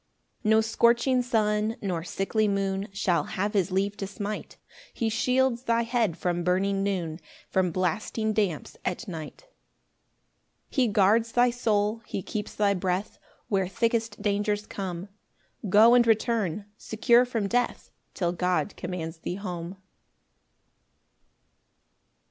5 0.41 0.49
Nor 0.49 0.61
scorching 0.63 1.21
sun, 1.21 1.75
nor 1.79 2.03
sickly 2.03 2.47
moon, 2.47 2.87
Shall 2.91 3.23
have 3.25 3.53
his 3.53 3.71
leave 3.71 3.95
to 3.97 4.07
smite; 4.07 4.57
He 4.95 5.09
shields 5.09 5.65
thy 5.65 5.83
head 5.83 6.17
from 6.17 6.43
burning 6.43 6.81
noon, 6.81 7.19
From 7.51 7.69
blasting 7.69 8.33
damps 8.33 8.77
at 8.83 9.07
night. 9.07 9.41
6 9.41 9.51
He 10.69 10.87
guards 10.87 11.33
thy 11.33 11.51
soul, 11.51 12.01
he 12.07 12.23
keeps 12.23 12.55
thy 12.55 12.73
breath 12.73 13.19
Where 13.47 13.67
thickest 13.67 14.19
dangers 14.23 14.65
come; 14.65 15.07
Go 15.69 15.93
and 15.93 16.07
return, 16.07 16.65
secure 16.77 17.23
from 17.23 17.47
death, 17.47 17.91
Till 18.15 18.31
God 18.31 18.75
commands 18.75 19.19
thee 19.19 19.35
home. 19.35 19.77